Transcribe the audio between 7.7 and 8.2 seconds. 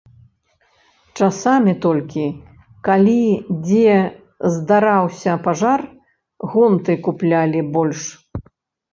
больш.